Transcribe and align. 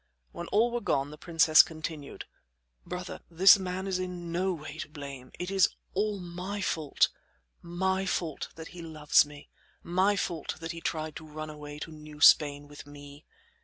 When 0.31 0.47
all 0.47 0.71
were 0.71 0.81
gone, 0.81 1.11
the 1.11 1.17
princess 1.19 1.61
continued: 1.61 2.25
"Brother, 2.87 3.19
this 3.29 3.59
man 3.59 3.85
is 3.85 3.99
in 3.99 4.31
no 4.31 4.51
way 4.51 4.79
to 4.79 4.89
blame; 4.89 5.31
it 5.37 5.51
is 5.51 5.69
all 5.93 6.19
my 6.19 6.59
fault 6.59 7.09
my 7.61 8.07
fault 8.07 8.49
that 8.55 8.69
he 8.69 8.81
loves 8.81 9.27
me; 9.27 9.51
my 9.83 10.15
fault 10.15 10.55
that 10.59 10.71
he 10.71 10.81
tried 10.81 11.15
to 11.17 11.23
run 11.27 11.51
away 11.51 11.77
to 11.77 11.91
New 11.91 12.19
Spain 12.19 12.67
with 12.67 12.87
me. 12.87 13.25